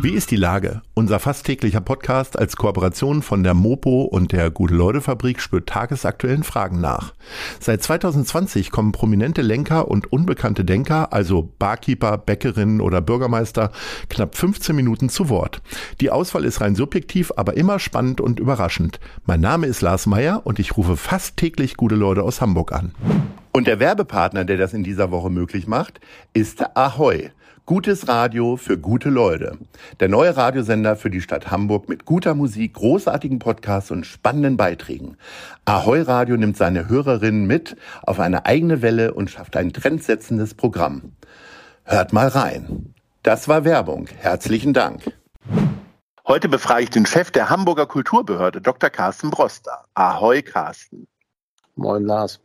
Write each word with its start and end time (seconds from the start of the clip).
Wie 0.00 0.12
ist 0.12 0.30
die 0.30 0.36
Lage? 0.36 0.82
Unser 0.94 1.18
fast 1.18 1.44
täglicher 1.44 1.80
Podcast 1.80 2.38
als 2.38 2.54
Kooperation 2.54 3.20
von 3.20 3.42
der 3.42 3.54
Mopo 3.54 4.02
und 4.02 4.30
der 4.30 4.48
Gute-Leute-Fabrik 4.48 5.40
spürt 5.40 5.68
tagesaktuellen 5.68 6.44
Fragen 6.44 6.80
nach. 6.80 7.14
Seit 7.58 7.82
2020 7.82 8.70
kommen 8.70 8.92
prominente 8.92 9.42
Lenker 9.42 9.88
und 9.88 10.12
unbekannte 10.12 10.64
Denker, 10.64 11.12
also 11.12 11.52
Barkeeper, 11.58 12.16
Bäckerinnen 12.16 12.80
oder 12.80 13.00
Bürgermeister, 13.00 13.72
knapp 14.08 14.36
15 14.36 14.76
Minuten 14.76 15.08
zu 15.08 15.30
Wort. 15.30 15.62
Die 16.00 16.12
Auswahl 16.12 16.44
ist 16.44 16.60
rein 16.60 16.76
subjektiv, 16.76 17.32
aber 17.34 17.56
immer 17.56 17.80
spannend 17.80 18.20
und 18.20 18.38
überraschend. 18.38 19.00
Mein 19.26 19.40
Name 19.40 19.66
ist 19.66 19.80
Lars 19.80 20.06
Meyer 20.06 20.42
und 20.44 20.60
ich 20.60 20.76
rufe 20.76 20.96
fast 20.96 21.36
täglich 21.36 21.76
gute 21.76 21.96
Leute 21.96 22.22
aus 22.22 22.40
Hamburg 22.40 22.70
an. 22.70 22.92
Und 23.50 23.66
der 23.66 23.80
Werbepartner, 23.80 24.44
der 24.44 24.58
das 24.58 24.74
in 24.74 24.84
dieser 24.84 25.10
Woche 25.10 25.28
möglich 25.28 25.66
macht, 25.66 25.98
ist 26.32 26.76
Ahoy. 26.76 27.32
Gutes 27.68 28.08
Radio 28.08 28.56
für 28.56 28.78
gute 28.78 29.10
Leute. 29.10 29.58
Der 30.00 30.08
neue 30.08 30.34
Radiosender 30.34 30.96
für 30.96 31.10
die 31.10 31.20
Stadt 31.20 31.50
Hamburg 31.50 31.86
mit 31.86 32.06
guter 32.06 32.34
Musik, 32.34 32.72
großartigen 32.72 33.40
Podcasts 33.40 33.90
und 33.90 34.06
spannenden 34.06 34.56
Beiträgen. 34.56 35.18
Ahoi 35.66 36.00
Radio 36.00 36.38
nimmt 36.38 36.56
seine 36.56 36.88
Hörerinnen 36.88 37.46
mit 37.46 37.76
auf 38.04 38.20
eine 38.20 38.46
eigene 38.46 38.80
Welle 38.80 39.12
und 39.12 39.30
schafft 39.30 39.54
ein 39.54 39.74
trendsetzendes 39.74 40.54
Programm. 40.54 41.12
Hört 41.84 42.14
mal 42.14 42.28
rein. 42.28 42.94
Das 43.22 43.48
war 43.48 43.66
Werbung. 43.66 44.08
Herzlichen 44.16 44.72
Dank. 44.72 45.02
Heute 46.26 46.48
befrage 46.48 46.84
ich 46.84 46.90
den 46.90 47.04
Chef 47.04 47.30
der 47.32 47.50
Hamburger 47.50 47.84
Kulturbehörde, 47.84 48.62
Dr. 48.62 48.88
Carsten 48.88 49.28
Broster. 49.28 49.84
Ahoi, 49.92 50.40
Carsten. 50.40 51.06
Moin, 51.74 52.06
Lars. 52.06 52.40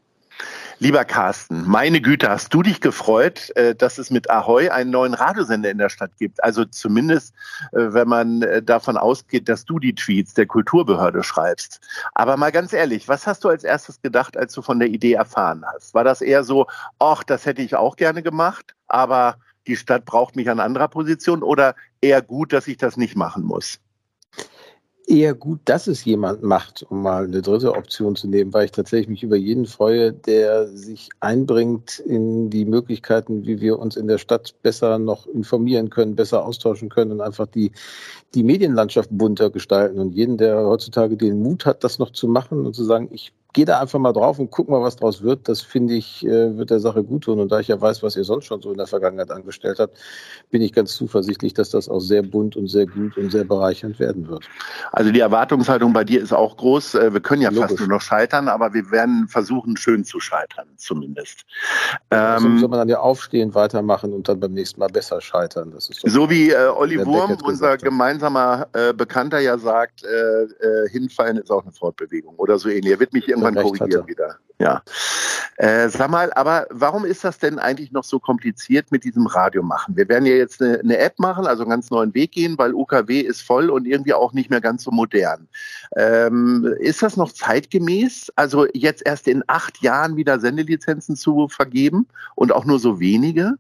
Lieber 0.80 1.06
Carsten, 1.06 1.64
meine 1.66 2.02
Güte, 2.02 2.30
hast 2.30 2.54
du 2.54 2.62
dich 2.62 2.82
gefreut, 2.82 3.56
äh, 3.56 3.74
dass 3.74 3.98
es 3.98 4.10
mit 4.10 4.30
Ahoy 4.30 4.70
einen 4.70 4.90
neuen 4.90 5.14
Radiosender 5.14 5.72
in 5.72 5.78
der 5.78 5.90
Stadt 5.90 6.12
gibt? 6.18 6.44
Also 6.44 6.66
zumindest, 6.66 7.34
äh, 7.72 7.94
wenn 7.94 8.08
man 8.08 8.42
äh, 8.42 8.62
davon 8.62 8.98
ausgeht, 8.98 9.48
dass 9.48 9.66
du 9.66 9.80
die 9.80 9.96
Tweets 9.96 10.34
der 10.34 10.46
Kulturbehörde 10.46 11.24
schreibst. 11.24 11.80
Aber 12.16 12.36
mal 12.38 12.52
ganz 12.52 12.74
ehrlich, 12.74 13.08
was 13.08 13.26
hast 13.28 13.44
du 13.44 13.50
als 13.50 13.64
erstes 13.64 14.02
gedacht, 14.02 14.36
als 14.36 14.54
du 14.54 14.62
von 14.62 14.80
der 14.80 14.90
Idee 14.90 15.14
erfahren 15.14 15.64
hast? 15.74 15.94
War 15.94 16.04
das 16.04 16.22
eher 16.22 16.44
so, 16.44 16.68
ach, 17.00 17.24
das 17.24 17.46
hätte 17.46 17.62
ich 17.62 17.76
auch 17.76 17.96
gerne 17.96 18.22
gemacht, 18.22 18.76
aber 18.88 19.38
die 19.68 19.78
Stadt 19.78 20.06
braucht 20.06 20.36
mich 20.36 20.50
an 20.50 20.60
anderer 20.60 20.90
Position 20.90 21.44
oder 21.44 21.76
eher 22.02 22.22
gut, 22.22 22.52
dass 22.52 22.68
ich 22.68 22.78
das 22.78 22.98
nicht 22.98 23.16
machen 23.16 23.44
muss? 23.44 23.80
Eher 25.08 25.34
gut, 25.34 25.60
dass 25.66 25.88
es 25.88 26.06
jemand 26.06 26.44
macht, 26.44 26.86
um 26.90 27.02
mal 27.02 27.26
eine 27.26 27.42
dritte 27.42 27.74
Option 27.74 28.16
zu 28.16 28.28
nehmen, 28.28 28.54
weil 28.54 28.66
ich 28.66 28.72
tatsächlich 28.72 29.10
mich 29.10 29.24
über 29.24 29.36
jeden 29.36 29.66
freue, 29.66 30.14
der 30.14 30.68
sich 30.68 31.10
einbringt 31.20 32.00
in 32.00 32.50
die 32.50 32.66
Möglichkeiten, 32.66 33.46
wie 33.46 33.60
wir 33.60 33.80
uns 33.80 33.96
in 33.96 34.08
der 34.08 34.18
Stadt 34.18 34.56
besser 34.62 35.00
noch 35.00 35.28
informieren 35.28 35.90
können, 35.90 36.16
besser 36.16 36.46
austauschen 36.46 36.90
können 36.90 37.12
und 37.12 37.22
einfach 37.22 37.48
die, 37.48 37.72
die 38.34 38.44
Medienlandschaft 38.44 39.10
bunter 39.12 39.50
gestalten. 39.50 40.00
Und 40.00 40.14
jeden, 40.14 40.38
der 40.38 40.66
heutzutage 40.66 41.18
den 41.18 41.42
Mut 41.42 41.66
hat, 41.66 41.84
das 41.84 42.00
noch 42.00 42.12
zu 42.12 42.28
machen 42.28 42.66
und 42.66 42.74
zu 42.74 42.84
sagen, 42.84 43.10
ich 43.12 43.34
geh 43.54 43.66
da 43.66 43.80
einfach 43.80 44.00
mal 44.00 44.14
drauf 44.14 44.40
und 44.40 44.52
guck 44.52 44.68
mal, 44.68 44.82
was 44.82 44.96
draus 44.96 45.22
wird. 45.22 45.48
Das 45.48 45.62
finde 45.62 45.94
ich, 45.94 46.26
äh, 46.26 46.58
wird 46.58 46.72
der 46.72 46.80
Sache 46.80 47.04
gut 47.04 47.24
tun. 47.24 47.40
Und 47.40 47.52
da 47.52 47.60
ich 47.60 47.68
ja 47.68 47.80
weiß, 47.80 48.04
was 48.04 48.16
ihr 48.16 48.24
sonst 48.24 48.46
schon 48.46 48.62
so 48.62 48.72
in 48.72 48.78
der 48.78 48.88
Vergangenheit 48.88 49.32
angestellt 49.32 49.80
habt, 49.80 49.98
bin 50.50 50.62
ich 50.62 50.74
ganz 50.74 50.96
zuversichtlich, 50.96 51.54
dass 51.54 51.70
das 51.70 51.88
auch 51.88 52.00
sehr 52.00 52.24
bunt 52.24 52.56
und 52.56 52.68
sehr 52.68 52.88
gut 52.88 53.16
und 53.18 53.32
sehr 53.32 53.44
bereichernd 53.44 54.00
werden 54.00 54.28
wird. 54.28 54.44
Also 54.92 55.12
die 55.12 55.20
Erwartungshaltung 55.20 55.94
bei 55.94 56.04
dir 56.04 56.22
ist 56.22 56.34
auch 56.34 56.58
groß. 56.58 56.96
Äh, 56.96 57.14
wir 57.14 57.22
können 57.22 57.44
ja 57.44 57.50
Logisch. 57.50 57.70
fast 57.70 57.80
nur 57.80 57.90
noch 57.90 58.02
scheitern, 58.02 58.48
aber 58.48 58.74
wir 58.74 58.90
werden 58.92 59.28
versuchen, 59.28 59.78
schön 59.78 60.04
zu 60.04 60.20
scheitern, 60.20 60.68
zumindest. 60.78 61.46
Also 62.10 62.48
ähm, 62.48 62.60
soll 62.60 62.70
man 62.70 62.80
dann 62.80 62.90
ja 62.90 63.00
aufstehen, 63.00 63.54
weitermachen 63.54 64.14
und 64.14 64.28
dann 64.28 64.40
beim 64.40 64.54
nächsten 64.54 64.80
Mal 64.80 64.90
besser 64.90 65.22
scheitern. 65.22 65.72
Das 65.72 65.90
ist 65.90 66.02
so 66.04 66.30
wie 66.30 66.50
äh, 66.50 66.68
Olli 66.76 67.06
Wurm, 67.06 67.38
unser 67.44 67.78
gemeinsamer 67.78 68.68
äh, 68.74 68.94
Bekannter, 68.94 69.40
ja 69.40 69.58
sagt, 69.58 70.04
äh, 70.04 70.44
äh, 70.44 70.90
hinfallen 70.90 71.38
ist 71.38 71.52
auch 71.52 71.64
eine 71.64 71.72
Fortbewegung 71.72 72.36
oder 72.38 72.58
so 72.58 72.70
ähnlich. 72.70 72.92
Er 72.92 73.00
wird 73.00 73.14
mich 73.14 73.28
irgendwann 73.28 73.43
korrigieren 73.52 74.08
wieder. 74.08 74.38
Ja. 74.60 74.82
Äh, 75.58 75.90
sag 75.90 76.10
mal, 76.10 76.32
aber 76.34 76.68
warum 76.70 77.06
ist 77.06 77.24
das 77.24 77.38
denn 77.38 77.60
eigentlich 77.60 77.92
noch 77.92 78.04
so 78.04 78.20
kompliziert 78.20 78.92
mit 78.92 79.04
diesem 79.04 79.28
Radio 79.28 79.62
machen? 79.62 79.96
Wir 79.96 80.08
werden 80.08 80.26
ja 80.26 80.34
jetzt 80.34 80.62
eine, 80.62 80.80
eine, 80.80 80.98
App 80.98 81.20
machen, 81.20 81.46
also 81.46 81.64
einen 81.64 81.70
ganz 81.70 81.92
neuen 81.92 82.14
Weg 82.14 82.32
gehen, 82.32 82.58
weil 82.58 82.74
UKW 82.74 83.20
ist 83.20 83.42
voll 83.42 83.70
und 83.70 83.86
irgendwie 83.86 84.14
auch 84.14 84.34
nicht 84.34 84.50
mehr 84.50 84.62
ganz 84.62 84.84
so 84.84 84.92
modern. 84.92 85.48
Ähm, 85.96 86.74
ist 86.80 87.04
das 87.04 87.18
noch 87.18 87.32
zeitgemäß? 87.32 88.32
Also 88.36 88.66
jetzt 88.74 89.06
erst 89.06 89.28
in 89.28 89.44
acht 89.48 89.82
Jahren 89.82 90.16
wieder 90.16 90.40
Sendelizenzen 90.40 91.16
zu 91.16 91.48
vergeben 91.50 92.08
und 92.36 92.52
auch 92.52 92.66
nur 92.66 92.80
so 92.80 93.00
wenige? 93.00 93.58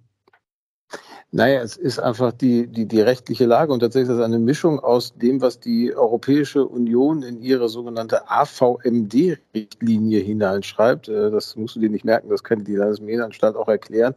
Naja, 1.35 1.61
es 1.63 1.77
ist 1.77 1.97
einfach 1.97 2.31
die, 2.31 2.67
die, 2.67 2.85
die 2.85 3.01
rechtliche 3.01 3.47
Lage 3.47 3.73
und 3.73 3.79
tatsächlich 3.79 4.11
ist 4.11 4.17
es 4.17 4.23
eine 4.23 4.38
Mischung 4.38 4.79
aus 4.79 5.16
dem, 5.16 5.41
was 5.41 5.59
die 5.59 5.91
Europäische 5.91 6.63
Union 6.63 7.23
in 7.23 7.41
ihre 7.41 7.69
sogenannte 7.69 8.29
AVMD-Richtlinie 8.29 10.19
hineinschreibt. 10.19 11.09
Äh, 11.09 11.31
das 11.31 11.55
musst 11.55 11.75
du 11.75 11.79
dir 11.79 11.89
nicht 11.89 12.05
merken, 12.05 12.29
das 12.29 12.44
könnte 12.44 12.66
die 12.66 12.75
Landesmedienanstalt 12.75 13.55
auch 13.55 13.67
erklären. 13.67 14.13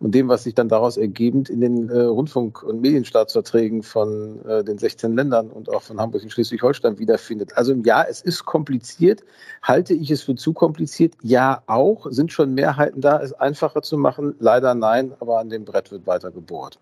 Und 0.00 0.12
dem, 0.16 0.26
was 0.26 0.42
sich 0.42 0.56
dann 0.56 0.68
daraus 0.68 0.96
ergebend 0.96 1.50
in 1.50 1.60
den 1.60 1.88
äh, 1.88 2.00
Rundfunk- 2.00 2.64
und 2.64 2.80
Medienstaatsverträgen 2.80 3.84
von 3.84 4.44
äh, 4.44 4.64
den 4.64 4.78
16 4.78 5.14
Ländern 5.14 5.50
und 5.50 5.72
auch 5.72 5.82
von 5.82 6.00
Hamburg 6.00 6.24
und 6.24 6.32
Schleswig-Holstein 6.32 6.98
wiederfindet. 6.98 7.56
Also 7.56 7.74
ja, 7.84 8.02
es 8.02 8.22
ist 8.22 8.44
kompliziert. 8.44 9.22
Halte 9.62 9.94
ich 9.94 10.10
es 10.10 10.24
für 10.24 10.34
zu 10.34 10.52
kompliziert? 10.52 11.14
Ja, 11.22 11.62
auch. 11.68 12.08
Sind 12.10 12.32
schon 12.32 12.54
Mehrheiten 12.54 13.00
da, 13.00 13.22
es 13.22 13.32
einfacher 13.34 13.82
zu 13.82 13.96
machen? 13.96 14.34
Leider 14.40 14.74
nein, 14.74 15.14
aber 15.20 15.38
an 15.38 15.48
dem 15.48 15.64
Brett 15.64 15.92
wird 15.92 16.08
weiter 16.08 16.32
bohrt. 16.56 16.80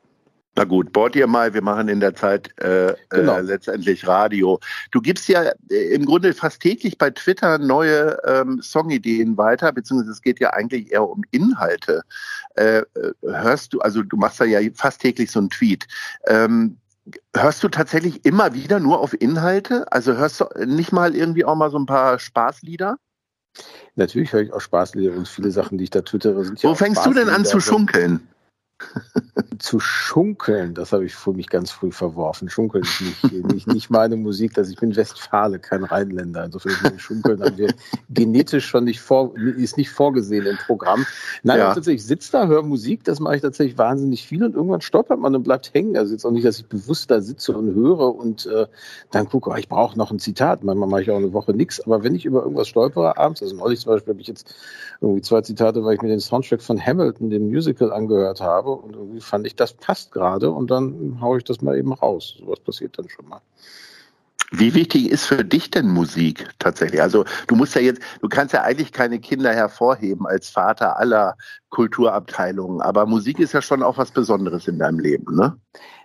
Na 0.56 0.62
gut, 0.62 0.92
bohrt 0.92 1.16
ihr 1.16 1.26
mal, 1.26 1.52
wir 1.52 1.62
machen 1.62 1.88
in 1.88 1.98
der 1.98 2.14
Zeit 2.14 2.56
äh, 2.60 2.94
genau. 3.08 3.38
äh, 3.38 3.40
letztendlich 3.40 4.06
Radio. 4.06 4.60
Du 4.92 5.00
gibst 5.00 5.26
ja 5.26 5.50
äh, 5.68 5.94
im 5.94 6.04
Grunde 6.04 6.32
fast 6.32 6.60
täglich 6.60 6.96
bei 6.96 7.10
Twitter 7.10 7.58
neue 7.58 8.16
ähm, 8.24 8.62
Songideen 8.62 9.36
weiter, 9.36 9.72
beziehungsweise 9.72 10.12
es 10.12 10.22
geht 10.22 10.38
ja 10.38 10.50
eigentlich 10.50 10.92
eher 10.92 11.08
um 11.08 11.24
Inhalte. 11.32 12.02
Äh, 12.54 12.78
äh 12.78 12.84
hörst 13.24 13.74
du, 13.74 13.80
also 13.80 14.04
du 14.04 14.16
machst 14.16 14.40
da 14.40 14.44
ja 14.44 14.60
fast 14.74 15.00
täglich 15.00 15.32
so 15.32 15.40
einen 15.40 15.50
Tweet. 15.50 15.88
Ähm, 16.28 16.76
hörst 17.34 17.64
du 17.64 17.68
tatsächlich 17.68 18.24
immer 18.24 18.54
wieder 18.54 18.78
nur 18.78 19.00
auf 19.00 19.20
Inhalte? 19.20 19.90
Also 19.90 20.14
hörst 20.14 20.40
du 20.40 20.46
nicht 20.64 20.92
mal 20.92 21.16
irgendwie 21.16 21.44
auch 21.44 21.56
mal 21.56 21.72
so 21.72 21.78
ein 21.80 21.86
paar 21.86 22.20
Spaßlieder? 22.20 22.96
Natürlich 23.96 24.32
höre 24.32 24.42
ich 24.42 24.52
auch 24.52 24.60
Spaßlieder 24.60 25.16
und 25.16 25.26
viele 25.26 25.50
Sachen, 25.50 25.78
die 25.78 25.84
ich 25.84 25.90
da 25.90 26.02
twittere. 26.02 26.44
Sind 26.44 26.62
Wo 26.62 26.68
ja 26.68 26.74
fängst 26.76 27.04
du 27.04 27.12
denn 27.12 27.28
an 27.28 27.44
zu 27.44 27.58
schunkeln? 27.58 28.28
Zu 29.58 29.78
schunkeln, 29.80 30.74
das 30.74 30.92
habe 30.92 31.04
ich 31.04 31.14
für 31.14 31.32
mich 31.32 31.48
ganz 31.48 31.70
früh 31.70 31.90
verworfen. 31.90 32.48
Schunkeln 32.48 32.84
ist 32.84 33.00
nicht, 33.00 33.46
nicht, 33.46 33.66
nicht 33.66 33.90
meine 33.90 34.16
Musik, 34.16 34.52
dass 34.54 34.68
ich 34.68 34.76
bin 34.76 34.96
Westfale, 34.96 35.58
kein 35.58 35.84
Rheinländer. 35.84 36.44
Insofern 36.44 36.94
ist 36.94 37.00
Schunkeln 37.00 37.42
haben 37.42 37.56
wir 37.56 37.72
genetisch 38.10 38.66
schon 38.66 38.84
nicht 38.84 39.00
vor, 39.00 39.36
ist 39.36 39.76
nicht 39.76 39.90
vorgesehen 39.90 40.46
im 40.46 40.56
Programm. 40.56 41.06
Nein, 41.42 41.58
ja. 41.58 41.74
tatsächlich 41.74 42.04
sitze 42.04 42.32
da, 42.32 42.46
höre 42.46 42.62
Musik, 42.62 43.04
das 43.04 43.20
mache 43.20 43.36
ich 43.36 43.42
tatsächlich 43.42 43.78
wahnsinnig 43.78 44.26
viel 44.26 44.44
und 44.44 44.54
irgendwann 44.54 44.80
stolpert 44.80 45.20
man 45.20 45.34
und 45.34 45.44
bleibt 45.44 45.72
hängen. 45.72 45.96
Also 45.96 46.12
jetzt 46.12 46.24
auch 46.24 46.32
nicht, 46.32 46.44
dass 46.44 46.58
ich 46.58 46.66
bewusst 46.66 47.10
da 47.10 47.20
sitze 47.20 47.56
und 47.56 47.74
höre 47.74 48.14
und 48.14 48.46
äh, 48.46 48.66
dann 49.12 49.28
gucke, 49.28 49.50
oh, 49.50 49.56
ich 49.56 49.68
brauche 49.68 49.96
noch 49.96 50.10
ein 50.10 50.18
Zitat. 50.18 50.64
Manchmal 50.64 50.88
mache 50.88 51.02
ich 51.02 51.10
auch 51.10 51.16
eine 51.16 51.32
Woche 51.32 51.54
nichts, 51.54 51.80
aber 51.80 52.02
wenn 52.02 52.14
ich 52.14 52.24
über 52.24 52.42
irgendwas 52.42 52.68
stolpere 52.68 53.16
abends, 53.16 53.42
also 53.42 53.54
neulich 53.56 53.80
zum 53.80 53.92
Beispiel 53.92 54.12
habe 54.12 54.20
ich 54.20 54.28
jetzt 54.28 54.54
irgendwie 55.00 55.22
zwei 55.22 55.40
Zitate, 55.42 55.84
weil 55.84 55.94
ich 55.94 56.02
mir 56.02 56.08
den 56.08 56.20
Soundtrack 56.20 56.60
von 56.60 56.84
Hamilton, 56.84 57.30
dem 57.30 57.48
Musical, 57.48 57.92
angehört 57.92 58.40
habe 58.40 58.63
und 58.72 58.94
irgendwie 58.94 59.20
fand 59.20 59.46
ich, 59.46 59.56
das 59.56 59.72
passt 59.72 60.12
gerade 60.12 60.50
und 60.50 60.70
dann 60.70 61.18
haue 61.20 61.38
ich 61.38 61.44
das 61.44 61.60
mal 61.62 61.76
eben 61.76 61.92
raus. 61.92 62.36
Sowas 62.38 62.60
passiert 62.60 62.98
dann 62.98 63.08
schon 63.08 63.28
mal. 63.28 63.40
Wie 64.50 64.74
wichtig 64.74 65.10
ist 65.10 65.26
für 65.26 65.44
dich 65.44 65.70
denn 65.70 65.88
Musik 65.88 66.48
tatsächlich? 66.58 67.02
Also 67.02 67.24
du 67.48 67.56
musst 67.56 67.74
ja 67.74 67.80
jetzt, 67.80 68.00
du 68.20 68.28
kannst 68.28 68.54
ja 68.54 68.62
eigentlich 68.62 68.92
keine 68.92 69.18
Kinder 69.18 69.52
hervorheben 69.52 70.26
als 70.26 70.48
Vater 70.48 70.98
aller 70.98 71.36
Kulturabteilungen, 71.70 72.80
aber 72.80 73.06
Musik 73.06 73.40
ist 73.40 73.52
ja 73.52 73.62
schon 73.62 73.82
auch 73.82 73.98
was 73.98 74.12
Besonderes 74.12 74.68
in 74.68 74.78
deinem 74.78 75.00
Leben, 75.00 75.34
ne? 75.34 75.56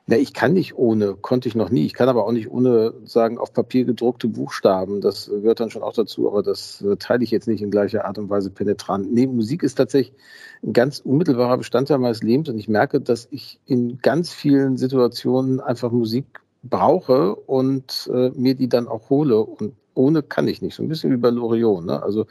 Na, 0.09 0.17
ich 0.17 0.33
kann 0.33 0.53
nicht 0.53 0.75
ohne, 0.75 1.13
konnte 1.13 1.47
ich 1.47 1.53
noch 1.53 1.69
nie. 1.69 1.85
Ich 1.85 1.93
kann 1.93 2.09
aber 2.09 2.25
auch 2.25 2.31
nicht 2.31 2.49
ohne 2.49 2.95
sagen 3.05 3.37
auf 3.37 3.53
Papier 3.53 3.85
gedruckte 3.85 4.27
Buchstaben. 4.27 5.01
Das 5.01 5.27
gehört 5.27 5.59
dann 5.59 5.69
schon 5.69 5.83
auch 5.83 5.93
dazu, 5.93 6.27
aber 6.27 6.41
das 6.41 6.81
äh, 6.81 6.95
teile 6.97 7.23
ich 7.23 7.29
jetzt 7.29 7.47
nicht 7.47 7.61
in 7.61 7.69
gleicher 7.69 8.05
Art 8.05 8.17
und 8.17 8.27
Weise 8.27 8.49
penetrant. 8.49 9.13
Nee, 9.13 9.27
Musik 9.27 9.61
ist 9.61 9.75
tatsächlich 9.75 10.17
ein 10.63 10.73
ganz 10.73 10.97
unmittelbarer 10.97 11.59
Bestandteil 11.59 11.99
meines 11.99 12.23
Lebens 12.23 12.49
und 12.49 12.57
ich 12.57 12.67
merke, 12.67 13.01
dass 13.01 13.27
ich 13.29 13.59
in 13.67 13.99
ganz 13.99 14.33
vielen 14.33 14.77
Situationen 14.77 15.59
einfach 15.59 15.91
Musik 15.91 16.25
brauche 16.63 17.35
und 17.35 18.09
äh, 18.11 18.31
mir 18.31 18.55
die 18.55 18.67
dann 18.67 18.87
auch 18.87 19.11
hole. 19.11 19.39
Und 19.39 19.73
ohne 19.93 20.23
kann 20.23 20.47
ich 20.47 20.63
nicht. 20.63 20.73
So 20.73 20.81
ein 20.81 20.89
bisschen 20.89 21.11
wie 21.11 21.17
bei 21.17 21.29
Loriot. 21.29 21.85
Ne? 21.85 22.01
Also 22.01 22.25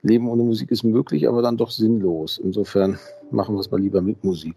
Leben 0.00 0.26
ohne 0.26 0.42
Musik 0.42 0.70
ist 0.70 0.84
möglich, 0.84 1.28
aber 1.28 1.42
dann 1.42 1.58
doch 1.58 1.70
sinnlos. 1.70 2.38
Insofern 2.38 2.98
machen 3.30 3.56
wir 3.56 3.60
es 3.60 3.70
mal 3.70 3.78
lieber 3.78 4.00
mit 4.00 4.24
Musik. 4.24 4.56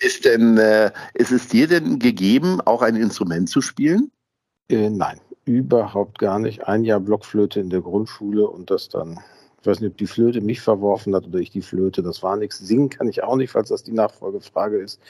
Ist 0.00 0.24
denn, 0.24 0.58
äh, 0.58 0.90
ist 1.14 1.32
es 1.32 1.48
dir 1.48 1.68
denn 1.68 1.98
gegeben, 1.98 2.60
auch 2.62 2.82
ein 2.82 2.96
Instrument 2.96 3.48
zu 3.48 3.60
spielen? 3.60 4.10
Äh, 4.68 4.90
nein, 4.90 5.20
überhaupt 5.44 6.18
gar 6.18 6.38
nicht. 6.38 6.66
Ein 6.66 6.84
Jahr 6.84 7.00
Blockflöte 7.00 7.60
in 7.60 7.70
der 7.70 7.80
Grundschule 7.80 8.46
und 8.46 8.70
das 8.70 8.88
dann 8.88 9.18
ich 9.62 9.68
weiß 9.68 9.78
nicht, 9.78 9.92
ob 9.92 9.96
die 9.96 10.08
Flöte 10.08 10.40
mich 10.40 10.60
verworfen 10.60 11.14
hat 11.14 11.24
oder 11.28 11.38
ich 11.38 11.50
die 11.50 11.62
Flöte. 11.62 12.02
Das 12.02 12.20
war 12.20 12.36
nichts. 12.36 12.58
Singen 12.58 12.90
kann 12.90 13.06
ich 13.06 13.22
auch 13.22 13.36
nicht, 13.36 13.52
falls 13.52 13.68
das 13.68 13.84
die 13.84 13.92
Nachfolgefrage 13.92 14.78
ist. 14.78 15.00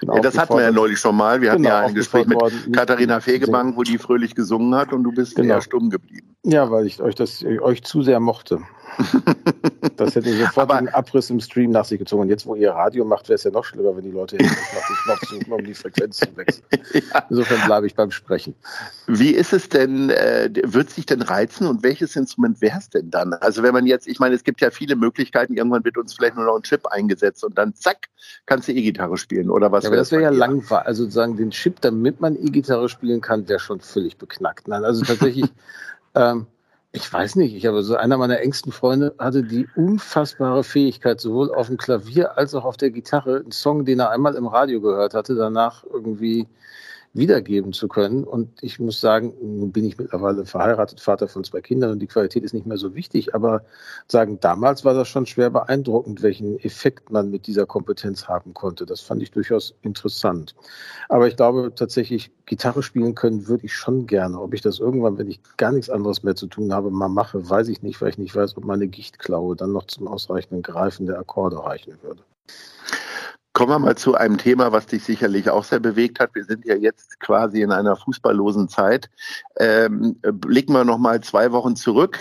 Ja, 0.00 0.18
das 0.18 0.38
hatten 0.38 0.54
wir 0.54 0.62
ja 0.62 0.70
neulich 0.72 0.98
schon 0.98 1.14
mal. 1.14 1.42
Wir 1.42 1.50
hatten 1.50 1.62
genau, 1.62 1.74
ja 1.74 1.86
ein 1.86 1.94
Gespräch 1.94 2.26
mit 2.26 2.38
Katharina 2.72 3.20
Fegebank, 3.20 3.76
wo 3.76 3.82
die 3.82 3.98
fröhlich 3.98 4.34
gesungen 4.34 4.74
hat 4.74 4.94
und 4.94 5.04
du 5.04 5.12
bist 5.12 5.36
genau. 5.36 5.56
eher 5.56 5.60
stumm 5.60 5.90
geblieben. 5.90 6.31
Ja, 6.44 6.70
weil 6.70 6.86
ich 6.86 7.00
euch 7.00 7.14
das 7.14 7.44
euch 7.44 7.84
zu 7.84 8.02
sehr 8.02 8.20
mochte. 8.20 8.60
Das 9.96 10.14
hätte 10.14 10.32
sofort 10.32 10.70
Aber, 10.70 10.76
einen 10.76 10.88
Abriss 10.88 11.28
im 11.30 11.40
Stream 11.40 11.70
nach 11.70 11.84
sich 11.84 11.98
gezogen. 11.98 12.22
Und 12.22 12.28
jetzt, 12.28 12.46
wo 12.46 12.54
ihr 12.54 12.70
Radio 12.70 13.04
macht, 13.04 13.28
wäre 13.28 13.34
es 13.34 13.44
ja 13.44 13.50
noch 13.50 13.64
schlimmer, 13.64 13.96
wenn 13.96 14.04
die 14.04 14.10
Leute 14.10 14.36
jetzt 14.36 14.56
nach 15.06 15.18
dem 15.18 15.40
suchen, 15.40 15.52
um 15.52 15.64
die 15.64 15.74
Frequenz 15.74 16.18
zu 16.18 16.36
wechseln. 16.36 16.64
ja. 16.92 17.24
Insofern 17.28 17.66
bleibe 17.66 17.86
ich 17.86 17.94
beim 17.94 18.10
Sprechen. 18.10 18.54
Wie 19.06 19.30
ist 19.30 19.52
es 19.52 19.68
denn, 19.68 20.10
äh, 20.10 20.50
wird 20.64 20.90
sich 20.90 21.06
denn 21.06 21.20
reizen 21.20 21.66
und 21.66 21.82
welches 21.82 22.16
Instrument 22.16 22.60
wäre 22.60 22.78
es 22.78 22.90
denn 22.90 23.10
dann? 23.10 23.34
Also 23.34 23.62
wenn 23.62 23.72
man 23.72 23.86
jetzt, 23.86 24.06
ich 24.06 24.18
meine, 24.18 24.34
es 24.34 24.44
gibt 24.44 24.60
ja 24.60 24.70
viele 24.70 24.96
Möglichkeiten, 24.96 25.54
irgendwann 25.54 25.84
wird 25.84 25.98
uns 25.98 26.14
vielleicht 26.14 26.36
nur 26.36 26.46
noch 26.46 26.56
ein 26.56 26.62
Chip 26.62 26.86
eingesetzt 26.86 27.44
und 27.44 27.58
dann 27.58 27.74
zack, 27.74 28.08
kannst 28.46 28.68
du 28.68 28.72
E-Gitarre 28.72 29.16
spielen 29.16 29.50
oder 29.50 29.72
was? 29.72 29.84
Ja, 29.84 29.90
aber 29.90 29.96
das 29.96 30.10
wäre 30.10 30.22
ja 30.22 30.30
langweilig. 30.30 30.86
Also 30.86 31.04
sozusagen 31.04 31.36
den 31.36 31.50
Chip, 31.50 31.80
damit 31.80 32.20
man 32.20 32.36
E-Gitarre 32.36 32.88
spielen 32.88 33.20
kann, 33.20 33.48
wäre 33.48 33.60
schon 33.60 33.80
völlig 33.80 34.16
beknackt. 34.16 34.68
Nein, 34.68 34.84
also 34.84 35.04
tatsächlich 35.04 35.50
ähm, 36.14 36.46
ich 36.92 37.10
weiß 37.10 37.36
nicht, 37.36 37.54
ich 37.54 37.64
habe 37.66 37.82
so 37.82 37.96
einer 37.96 38.18
meiner 38.18 38.40
engsten 38.40 38.70
Freunde 38.70 39.14
hatte 39.18 39.42
die 39.42 39.66
unfassbare 39.76 40.62
Fähigkeit, 40.62 41.20
sowohl 41.20 41.54
auf 41.54 41.68
dem 41.68 41.78
Klavier 41.78 42.36
als 42.36 42.54
auch 42.54 42.64
auf 42.64 42.76
der 42.76 42.90
Gitarre, 42.90 43.40
einen 43.40 43.52
Song, 43.52 43.86
den 43.86 44.00
er 44.00 44.10
einmal 44.10 44.34
im 44.34 44.46
Radio 44.46 44.80
gehört 44.80 45.14
hatte, 45.14 45.34
danach 45.34 45.84
irgendwie 45.84 46.46
wiedergeben 47.14 47.72
zu 47.72 47.88
können. 47.88 48.24
Und 48.24 48.62
ich 48.62 48.78
muss 48.78 49.00
sagen, 49.00 49.34
nun 49.40 49.72
bin 49.72 49.84
ich 49.84 49.98
mittlerweile 49.98 50.46
verheiratet, 50.46 51.00
Vater 51.00 51.28
von 51.28 51.44
zwei 51.44 51.60
Kindern 51.60 51.92
und 51.92 51.98
die 51.98 52.06
Qualität 52.06 52.42
ist 52.42 52.54
nicht 52.54 52.66
mehr 52.66 52.78
so 52.78 52.94
wichtig. 52.94 53.34
Aber 53.34 53.62
sagen, 54.08 54.40
damals 54.40 54.84
war 54.84 54.94
das 54.94 55.08
schon 55.08 55.26
schwer 55.26 55.50
beeindruckend, 55.50 56.22
welchen 56.22 56.58
Effekt 56.60 57.10
man 57.10 57.30
mit 57.30 57.46
dieser 57.46 57.66
Kompetenz 57.66 58.28
haben 58.28 58.54
konnte. 58.54 58.86
Das 58.86 59.00
fand 59.00 59.22
ich 59.22 59.30
durchaus 59.30 59.74
interessant. 59.82 60.54
Aber 61.08 61.28
ich 61.28 61.36
glaube 61.36 61.72
tatsächlich, 61.74 62.30
Gitarre 62.46 62.82
spielen 62.82 63.14
können 63.14 63.46
würde 63.46 63.66
ich 63.66 63.74
schon 63.74 64.06
gerne. 64.06 64.40
Ob 64.40 64.54
ich 64.54 64.62
das 64.62 64.78
irgendwann, 64.78 65.18
wenn 65.18 65.28
ich 65.28 65.40
gar 65.56 65.72
nichts 65.72 65.90
anderes 65.90 66.22
mehr 66.22 66.34
zu 66.34 66.46
tun 66.46 66.72
habe, 66.72 66.90
mal 66.90 67.08
mache, 67.08 67.48
weiß 67.48 67.68
ich 67.68 67.82
nicht, 67.82 68.00
weil 68.00 68.10
ich 68.10 68.18
nicht 68.18 68.34
weiß, 68.34 68.56
ob 68.56 68.64
meine 68.64 68.88
Gichtklaue 68.88 69.54
dann 69.56 69.72
noch 69.72 69.86
zum 69.86 70.08
ausreichenden 70.08 70.62
Greifen 70.62 71.06
der 71.06 71.18
Akkorde 71.18 71.62
reichen 71.62 71.98
würde. 72.02 72.22
Kommen 73.62 73.74
wir 73.74 73.78
mal 73.78 73.96
zu 73.96 74.16
einem 74.16 74.38
Thema, 74.38 74.72
was 74.72 74.86
dich 74.86 75.04
sicherlich 75.04 75.48
auch 75.48 75.62
sehr 75.62 75.78
bewegt 75.78 76.18
hat. 76.18 76.34
Wir 76.34 76.42
sind 76.42 76.64
ja 76.64 76.74
jetzt 76.74 77.20
quasi 77.20 77.62
in 77.62 77.70
einer 77.70 77.94
fußballlosen 77.94 78.68
Zeit. 78.68 79.08
Ähm, 79.56 80.16
blicken 80.20 80.72
wir 80.72 80.82
noch 80.82 80.98
mal 80.98 81.20
zwei 81.20 81.52
Wochen 81.52 81.76
zurück. 81.76 82.18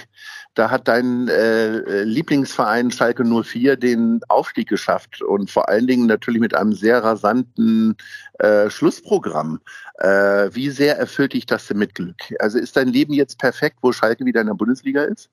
Da 0.54 0.70
hat 0.70 0.88
dein 0.88 1.28
äh, 1.30 2.04
Lieblingsverein 2.04 2.92
Schalke 2.92 3.24
04 3.26 3.76
den 3.76 4.22
Aufstieg 4.28 4.70
geschafft 4.70 5.24
und 5.24 5.50
vor 5.50 5.68
allen 5.68 5.88
Dingen 5.88 6.06
natürlich 6.06 6.42
mit 6.42 6.54
einem 6.54 6.74
sehr 6.74 7.04
rasanten 7.04 7.96
äh, 8.38 8.70
Schlussprogramm. 8.70 9.62
Äh, 9.96 10.52
wie 10.54 10.70
sehr 10.70 11.00
erfüllt 11.00 11.34
dich 11.34 11.48
das 11.48 11.66
denn 11.66 11.80
mit 11.80 11.96
Glück? 11.96 12.18
Also 12.38 12.60
ist 12.60 12.78
dein 12.78 12.90
Leben 12.90 13.14
jetzt 13.14 13.40
perfekt, 13.40 13.78
wo 13.82 13.92
Schalke 13.92 14.26
wieder 14.26 14.42
in 14.42 14.48
der 14.48 14.54
Bundesliga 14.54 15.02
ist? 15.06 15.32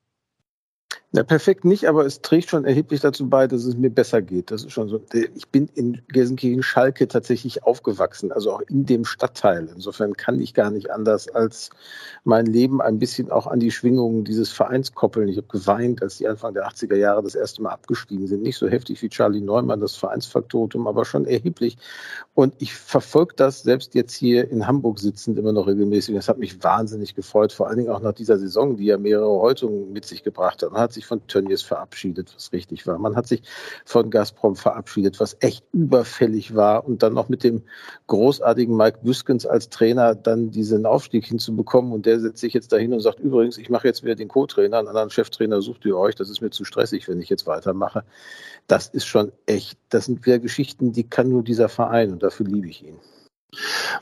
Na, 1.10 1.22
perfekt 1.22 1.64
nicht, 1.64 1.88
aber 1.88 2.04
es 2.04 2.20
trägt 2.20 2.50
schon 2.50 2.66
erheblich 2.66 3.00
dazu 3.00 3.30
bei, 3.30 3.46
dass 3.46 3.64
es 3.64 3.74
mir 3.74 3.88
besser 3.88 4.20
geht. 4.20 4.50
Das 4.50 4.64
ist 4.64 4.72
schon 4.72 4.90
so. 4.90 5.00
Ich 5.34 5.48
bin 5.48 5.66
in 5.74 6.02
Gelsenkirchen-Schalke 6.08 7.08
tatsächlich 7.08 7.62
aufgewachsen, 7.62 8.30
also 8.30 8.52
auch 8.52 8.60
in 8.68 8.84
dem 8.84 9.06
Stadtteil. 9.06 9.70
Insofern 9.74 10.12
kann 10.18 10.38
ich 10.38 10.52
gar 10.52 10.70
nicht 10.70 10.90
anders 10.90 11.26
als 11.28 11.70
mein 12.24 12.44
Leben 12.44 12.82
ein 12.82 12.98
bisschen 12.98 13.30
auch 13.30 13.46
an 13.46 13.58
die 13.58 13.70
Schwingungen 13.70 14.24
dieses 14.24 14.52
Vereins 14.52 14.92
koppeln. 14.92 15.28
Ich 15.28 15.38
habe 15.38 15.46
geweint, 15.46 16.02
als 16.02 16.18
die 16.18 16.28
Anfang 16.28 16.52
der 16.52 16.68
80er 16.68 16.96
Jahre 16.96 17.22
das 17.22 17.34
erste 17.34 17.62
Mal 17.62 17.70
abgestiegen 17.70 18.26
sind. 18.26 18.42
Nicht 18.42 18.58
so 18.58 18.68
heftig 18.68 19.00
wie 19.00 19.08
Charlie 19.08 19.40
Neumann, 19.40 19.80
das 19.80 19.96
Vereinsfaktotum, 19.96 20.86
aber 20.86 21.06
schon 21.06 21.24
erheblich. 21.24 21.78
Und 22.34 22.52
ich 22.58 22.74
verfolge 22.74 23.32
das 23.34 23.62
selbst 23.62 23.94
jetzt 23.94 24.12
hier 24.12 24.50
in 24.50 24.66
Hamburg 24.66 24.98
sitzend 24.98 25.38
immer 25.38 25.54
noch 25.54 25.68
regelmäßig. 25.68 26.14
Das 26.14 26.28
hat 26.28 26.36
mich 26.36 26.62
wahnsinnig 26.62 27.14
gefreut, 27.14 27.54
vor 27.54 27.68
allen 27.68 27.78
Dingen 27.78 27.90
auch 27.90 28.02
nach 28.02 28.12
dieser 28.12 28.38
Saison, 28.38 28.76
die 28.76 28.84
ja 28.84 28.98
mehrere 28.98 29.40
Häutungen 29.40 29.90
mit 29.90 30.04
sich 30.04 30.22
gebracht 30.22 30.62
hat. 30.62 30.70
Man 30.70 30.82
hat 30.82 30.97
sich 30.98 31.06
von 31.06 31.26
Tönnies 31.28 31.62
verabschiedet, 31.62 32.32
was 32.34 32.52
richtig 32.52 32.86
war. 32.86 32.98
Man 32.98 33.16
hat 33.16 33.26
sich 33.26 33.42
von 33.84 34.10
Gazprom 34.10 34.56
verabschiedet, 34.56 35.20
was 35.20 35.36
echt 35.40 35.64
überfällig 35.72 36.54
war. 36.54 36.84
Und 36.86 37.02
dann 37.02 37.14
noch 37.14 37.28
mit 37.28 37.44
dem 37.44 37.62
großartigen 38.08 38.76
Mike 38.76 38.98
Büskens 39.02 39.46
als 39.46 39.68
Trainer 39.70 40.14
dann 40.14 40.50
diesen 40.50 40.86
Aufstieg 40.86 41.24
hinzubekommen. 41.24 41.92
Und 41.92 42.06
der 42.06 42.20
setzt 42.20 42.38
sich 42.38 42.52
jetzt 42.52 42.72
dahin 42.72 42.92
und 42.92 43.00
sagt, 43.00 43.20
übrigens, 43.20 43.58
ich 43.58 43.70
mache 43.70 43.86
jetzt 43.86 44.02
wieder 44.02 44.16
den 44.16 44.28
Co-Trainer, 44.28 44.78
einen 44.78 44.88
anderen 44.88 45.10
Cheftrainer 45.10 45.62
sucht 45.62 45.84
ihr 45.84 45.96
euch. 45.96 46.14
Das 46.14 46.28
ist 46.28 46.40
mir 46.40 46.50
zu 46.50 46.64
stressig, 46.64 47.08
wenn 47.08 47.20
ich 47.20 47.28
jetzt 47.28 47.46
weitermache. 47.46 48.04
Das 48.66 48.88
ist 48.88 49.06
schon 49.06 49.32
echt, 49.46 49.78
das 49.88 50.06
sind 50.06 50.26
wieder 50.26 50.38
Geschichten, 50.38 50.92
die 50.92 51.04
kann 51.04 51.28
nur 51.28 51.42
dieser 51.42 51.68
Verein 51.68 52.12
und 52.12 52.22
dafür 52.22 52.46
liebe 52.46 52.68
ich 52.68 52.84
ihn. 52.84 52.98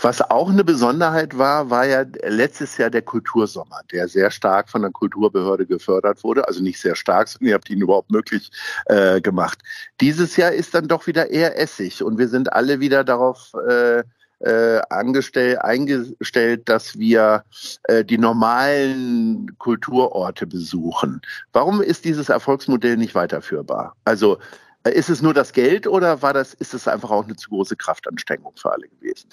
Was 0.00 0.20
auch 0.20 0.50
eine 0.50 0.64
Besonderheit 0.64 1.38
war, 1.38 1.70
war 1.70 1.86
ja 1.86 2.04
letztes 2.24 2.76
Jahr 2.78 2.90
der 2.90 3.02
Kultursommer, 3.02 3.80
der 3.92 4.08
sehr 4.08 4.30
stark 4.30 4.68
von 4.68 4.82
der 4.82 4.90
Kulturbehörde 4.90 5.66
gefördert 5.66 6.24
wurde. 6.24 6.46
Also 6.48 6.62
nicht 6.62 6.80
sehr 6.80 6.96
stark, 6.96 7.28
sondern 7.28 7.48
ihr 7.48 7.54
habt 7.54 7.70
ihn 7.70 7.80
überhaupt 7.80 8.10
möglich 8.10 8.50
äh, 8.86 9.20
gemacht. 9.20 9.58
Dieses 10.00 10.36
Jahr 10.36 10.52
ist 10.52 10.74
dann 10.74 10.88
doch 10.88 11.06
wieder 11.06 11.30
eher 11.30 11.58
Essig 11.58 12.02
und 12.02 12.18
wir 12.18 12.28
sind 12.28 12.52
alle 12.52 12.80
wieder 12.80 13.04
darauf 13.04 13.52
äh, 13.68 14.02
äh, 14.40 14.80
angestellt, 14.90 15.60
eingestellt, 15.62 16.68
dass 16.68 16.98
wir 16.98 17.44
äh, 17.84 18.04
die 18.04 18.18
normalen 18.18 19.56
Kulturorte 19.58 20.46
besuchen. 20.46 21.22
Warum 21.52 21.80
ist 21.80 22.04
dieses 22.04 22.28
Erfolgsmodell 22.28 22.96
nicht 22.96 23.14
weiterführbar? 23.14 23.94
Also 24.04 24.38
ist 24.88 25.08
es 25.08 25.22
nur 25.22 25.34
das 25.34 25.52
Geld 25.52 25.86
oder 25.86 26.22
war 26.22 26.32
das, 26.32 26.54
ist 26.54 26.74
es 26.74 26.88
einfach 26.88 27.10
auch 27.10 27.24
eine 27.24 27.36
zu 27.36 27.50
große 27.50 27.76
Kraftanstrengung 27.76 28.54
für 28.56 28.72
alle 28.72 28.88
gewesen? 28.88 29.28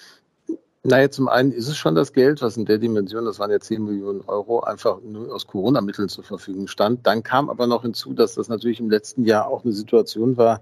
Naja, 0.85 1.09
zum 1.09 1.30
einen 1.30 1.53
ist 1.53 1.69
es 1.69 1.77
schon 1.77 1.95
das 1.95 2.12
Geld, 2.12 2.41
was 2.41 2.57
in 2.57 2.65
der 2.65 2.77
Dimension, 2.77 3.24
das 3.24 3.39
waren 3.39 3.50
ja 3.50 3.59
10 3.62 3.85
Millionen 3.85 4.19
Euro, 4.27 4.59
einfach 4.59 5.00
nur 5.01 5.33
aus 5.33 5.47
Corona-Mitteln 5.47 6.09
zur 6.09 6.25
Verfügung 6.25 6.68
stand. 6.68 7.07
Dann 7.07 7.24
kam 7.24 7.50
aber 7.50 7.68
noch 7.68 7.83
hinzu, 7.83 8.13
dass 8.13 8.33
das 8.33 8.50
natürlich 8.50 8.81
im 8.81 8.89
letzten 8.89 9.24
Jahr 9.24 9.47
auch 9.47 9.63
eine 9.63 9.71
Situation 9.71 10.35
war, 10.35 10.59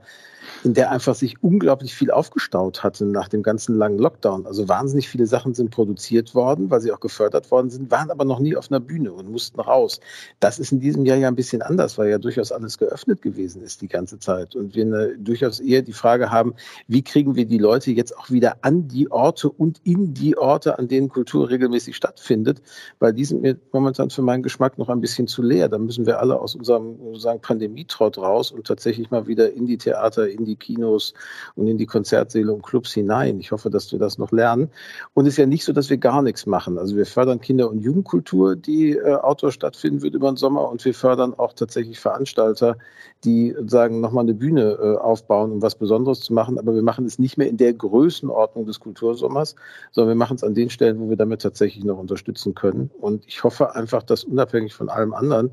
in 0.64 0.76
der 0.76 0.92
einfach 0.92 1.16
sich 1.16 1.42
unglaublich 1.42 1.96
viel 1.96 2.12
aufgestaut 2.12 2.84
hatte 2.84 3.06
nach 3.06 3.30
dem 3.30 3.42
ganzen 3.42 3.78
langen 3.78 3.98
Lockdown. 3.98 4.46
Also 4.46 4.68
wahnsinnig 4.70 5.10
viele 5.10 5.26
Sachen 5.26 5.56
sind 5.56 5.72
produziert 5.72 6.36
worden, 6.36 6.70
weil 6.70 6.82
sie 6.82 6.92
auch 6.92 7.00
gefördert 7.00 7.50
worden 7.50 7.72
sind, 7.72 7.90
waren 7.90 8.12
aber 8.12 8.26
noch 8.26 8.40
nie 8.40 8.56
auf 8.56 8.70
einer 8.70 8.80
Bühne 8.80 9.14
und 9.14 9.32
mussten 9.32 9.60
raus. 9.60 10.00
Das 10.40 10.60
ist 10.60 10.72
in 10.72 10.80
diesem 10.80 11.06
Jahr 11.06 11.18
ja 11.18 11.30
ein 11.30 11.36
bisschen 11.36 11.64
anders, 11.64 11.98
weil 11.98 12.10
ja 12.10 12.20
durchaus 12.20 12.52
alles 12.52 12.78
geöffnet 12.78 13.24
gewesen 13.24 13.64
ist 13.64 13.82
die 13.82 13.88
ganze 13.88 14.20
Zeit. 14.20 14.56
Und 14.56 14.76
wir 14.76 14.86
eine, 14.86 15.18
durchaus 15.18 15.60
eher 15.60 15.82
die 15.82 15.94
Frage 15.94 16.30
haben, 16.30 16.54
wie 16.88 17.02
kriegen 17.02 17.36
wir 17.36 17.46
die 17.46 17.58
Leute 17.58 17.92
jetzt 17.92 18.16
auch 18.18 18.30
wieder 18.30 18.58
an 18.62 18.88
die 18.88 19.10
Orte 19.10 19.50
und 19.50 19.82
in 19.84 20.11
die 20.14 20.38
Orte, 20.38 20.78
an 20.78 20.88
denen 20.88 21.10
Kultur 21.10 21.50
regelmäßig 21.50 21.96
stattfindet, 21.96 22.62
weil 23.00 23.14
die 23.14 23.26
sind 23.26 23.42
mir 23.42 23.58
momentan 23.72 24.10
für 24.10 24.22
meinen 24.22 24.44
Geschmack 24.44 24.78
noch 24.78 24.90
ein 24.90 25.02
bisschen 25.02 25.28
zu 25.28 25.42
leer. 25.42 25.70
Da 25.70 25.78
müssen 25.78 26.06
wir 26.06 26.20
alle 26.20 26.40
aus 26.40 26.56
unserem 26.56 26.98
sozusagen 26.98 27.42
Pandemietrott 27.42 28.18
raus 28.18 28.52
und 28.52 28.68
tatsächlich 28.68 29.12
mal 29.12 29.28
wieder 29.28 29.52
in 29.54 29.66
die 29.66 29.78
Theater, 29.78 30.30
in 30.30 30.46
die 30.46 30.56
Kinos 30.56 31.14
und 31.56 31.68
in 31.68 31.78
die 31.78 31.86
Konzertsäle 31.86 32.52
und 32.52 32.64
Clubs 32.64 32.94
hinein. 32.94 33.40
Ich 33.40 33.52
hoffe, 33.52 33.70
dass 33.70 33.92
wir 33.92 34.00
das 34.00 34.18
noch 34.18 34.32
lernen. 34.32 34.70
Und 35.14 35.26
es 35.26 35.34
ist 35.34 35.38
ja 35.38 35.46
nicht 35.46 35.64
so, 35.64 35.74
dass 35.74 35.90
wir 35.90 35.98
gar 35.98 36.22
nichts 36.22 36.46
machen. 36.46 36.78
Also 36.78 36.96
wir 36.96 37.06
fördern 37.06 37.42
Kinder- 37.42 37.70
und 37.70 37.80
Jugendkultur, 37.80 38.56
die 38.56 38.92
äh, 38.92 39.16
outdoor 39.16 39.52
stattfinden 39.52 40.02
wird 40.02 40.16
über 40.16 40.32
den 40.32 40.38
Sommer 40.38 40.70
und 40.70 40.84
wir 40.86 40.94
fördern 40.94 41.34
auch 41.38 41.54
tatsächlich 41.54 42.00
Veranstalter, 42.00 42.78
die 43.24 43.56
sagen, 43.68 44.02
nochmal 44.02 44.24
eine 44.24 44.34
Bühne 44.34 44.78
äh, 44.82 44.98
aufbauen, 44.98 45.52
um 45.52 45.62
was 45.62 45.76
Besonderes 45.76 46.22
zu 46.22 46.34
machen. 46.34 46.58
Aber 46.58 46.74
wir 46.74 46.82
machen 46.82 47.06
es 47.06 47.20
nicht 47.20 47.38
mehr 47.38 47.48
in 47.48 47.58
der 47.58 47.74
Größenordnung 47.74 48.66
des 48.66 48.80
Kultursommers, 48.80 49.56
sondern 49.92 50.01
wir 50.08 50.16
machen 50.16 50.36
es 50.36 50.44
an 50.44 50.54
den 50.54 50.70
Stellen, 50.70 51.00
wo 51.00 51.10
wir 51.10 51.18
damit 51.18 51.42
tatsächlich 51.42 51.84
noch 51.84 51.98
unterstützen 51.98 52.56
können. 52.56 52.90
Und 53.00 53.26
ich 53.28 53.44
hoffe 53.44 53.76
einfach, 53.76 54.04
dass 54.04 54.24
unabhängig 54.24 54.74
von 54.74 54.90
allem 54.90 55.14
anderen 55.14 55.52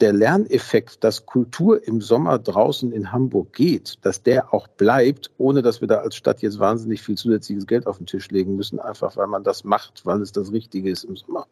der 0.00 0.12
Lerneffekt, 0.12 1.04
dass 1.04 1.26
Kultur 1.26 1.86
im 1.86 2.00
Sommer 2.00 2.38
draußen 2.38 2.90
in 2.92 3.12
Hamburg 3.12 3.52
geht, 3.52 3.98
dass 4.02 4.22
der 4.22 4.52
auch 4.54 4.66
bleibt, 4.66 5.30
ohne 5.36 5.62
dass 5.62 5.80
wir 5.80 5.88
da 5.88 5.98
als 5.98 6.16
Stadt 6.16 6.40
jetzt 6.42 6.58
wahnsinnig 6.58 7.02
viel 7.02 7.16
zusätzliches 7.16 7.66
Geld 7.66 7.86
auf 7.86 7.98
den 7.98 8.06
Tisch 8.06 8.30
legen 8.30 8.56
müssen, 8.56 8.80
einfach 8.80 9.16
weil 9.16 9.26
man 9.26 9.44
das 9.44 9.64
macht, 9.64 10.06
weil 10.06 10.22
es 10.22 10.32
das 10.32 10.52
Richtige 10.52 10.90
ist 10.90 11.04
im 11.04 11.16
Sommer. 11.16 11.46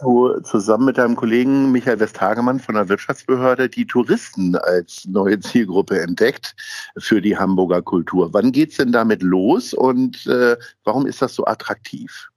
Du 0.00 0.40
zusammen 0.40 0.86
mit 0.86 0.98
deinem 0.98 1.14
Kollegen 1.14 1.72
Michael 1.72 2.00
Westhagemann 2.00 2.58
von 2.58 2.74
der 2.74 2.88
Wirtschaftsbehörde 2.88 3.68
die 3.68 3.86
Touristen 3.86 4.56
als 4.56 5.04
neue 5.06 5.38
Zielgruppe 5.40 6.00
entdeckt 6.00 6.54
für 6.96 7.20
die 7.20 7.36
Hamburger 7.36 7.82
Kultur. 7.82 8.32
Wann 8.32 8.50
geht 8.52 8.70
es 8.70 8.76
denn 8.78 8.92
damit 8.92 9.22
los 9.22 9.74
und 9.74 10.26
äh, 10.26 10.56
warum 10.84 11.06
ist 11.06 11.20
das 11.20 11.34
so 11.34 11.44
attraktiv? 11.44 12.30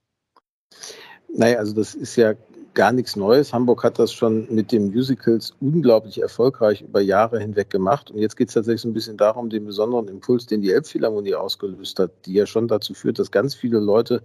Naja, 1.34 1.60
also 1.60 1.74
das 1.74 1.96
ist 1.96 2.18
ja 2.18 2.34
gar 2.74 2.92
nichts 2.92 3.16
Neues. 3.16 3.54
Hamburg 3.54 3.84
hat 3.84 4.00
das 4.00 4.12
schon 4.12 4.48
mit 4.54 4.72
den 4.72 4.92
Musicals 4.94 5.54
unglaublich 5.60 6.22
erfolgreich 6.22 6.82
über 6.82 7.02
Jahre 7.02 7.40
hinweg 7.40 7.70
gemacht. 7.70 8.12
Und 8.12 8.20
jetzt 8.20 8.36
geht 8.36 8.48
es 8.48 8.54
tatsächlich 8.54 8.82
so 8.82 8.88
ein 8.88 8.94
bisschen 8.94 9.18
darum, 9.18 9.50
den 9.50 9.66
besonderen 9.66 10.08
Impuls, 10.08 10.46
den 10.46 10.62
die 10.62 10.72
Elbphilharmonie 10.72 11.36
ausgelöst 11.36 12.00
hat, 12.00 12.12
die 12.26 12.34
ja 12.34 12.46
schon 12.46 12.68
dazu 12.68 12.94
führt, 12.94 13.20
dass 13.20 13.32
ganz 13.32 13.54
viele 13.56 13.80
Leute 13.80 14.24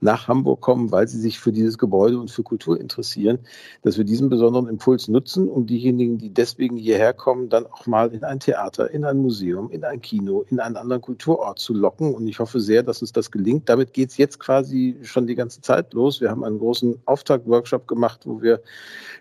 nach 0.00 0.28
Hamburg 0.28 0.60
kommen, 0.60 0.92
weil 0.92 1.08
sie 1.08 1.18
sich 1.18 1.40
für 1.40 1.50
dieses 1.50 1.78
Gebäude 1.78 2.18
und 2.20 2.30
für 2.30 2.42
Kultur 2.42 2.80
interessieren, 2.80 3.40
dass 3.82 3.98
wir 3.98 4.04
diesen 4.04 4.28
besonderen 4.28 4.68
Impuls 4.68 5.08
nutzen, 5.08 5.48
um 5.48 5.66
diejenigen, 5.66 6.18
die 6.18 6.30
deswegen 6.30 6.76
hierher 6.76 7.12
kommen, 7.14 7.48
dann 7.48 7.66
auch 7.66 7.86
mal 7.86 8.12
in 8.12 8.22
ein 8.22 8.38
Theater, 8.38 8.90
in 8.90 9.04
ein 9.04 9.18
Museum, 9.18 9.70
in 9.70 9.84
ein 9.84 10.00
Kino, 10.00 10.44
in 10.48 10.60
einen 10.60 10.76
anderen 10.76 11.02
Kulturort 11.02 11.58
zu 11.58 11.74
locken. 11.74 12.14
Und 12.14 12.28
ich 12.28 12.38
hoffe 12.38 12.60
sehr, 12.60 12.82
dass 12.82 13.00
uns 13.00 13.12
das 13.12 13.30
gelingt. 13.30 13.68
Damit 13.68 13.92
geht 13.92 14.10
es 14.10 14.16
jetzt 14.18 14.38
quasi 14.38 14.96
schon 15.02 15.26
die 15.26 15.34
ganze 15.34 15.60
Zeit 15.60 15.92
los. 15.94 16.20
Wir 16.20 16.30
haben 16.30 16.44
einen 16.44 16.58
großen 16.58 17.00
Auftaktworkshop 17.06 17.77
gemacht, 17.86 18.20
wo 18.24 18.40
wir 18.40 18.60